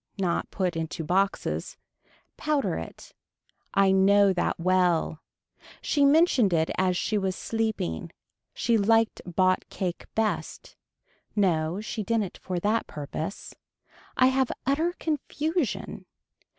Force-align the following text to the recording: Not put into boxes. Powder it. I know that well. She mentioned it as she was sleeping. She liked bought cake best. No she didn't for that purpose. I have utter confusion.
Not 0.17 0.49
put 0.49 0.75
into 0.75 1.03
boxes. 1.03 1.77
Powder 2.35 2.73
it. 2.75 3.13
I 3.75 3.91
know 3.91 4.33
that 4.33 4.59
well. 4.59 5.21
She 5.79 6.05
mentioned 6.05 6.53
it 6.53 6.71
as 6.75 6.97
she 6.97 7.19
was 7.19 7.35
sleeping. 7.35 8.11
She 8.51 8.79
liked 8.79 9.21
bought 9.27 9.63
cake 9.69 10.05
best. 10.15 10.75
No 11.35 11.81
she 11.81 12.01
didn't 12.01 12.39
for 12.39 12.57
that 12.61 12.87
purpose. 12.87 13.53
I 14.17 14.25
have 14.33 14.51
utter 14.65 14.93
confusion. 14.93 16.07